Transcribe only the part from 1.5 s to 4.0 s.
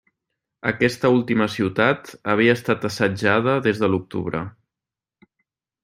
ciutat havia estat assetjada des de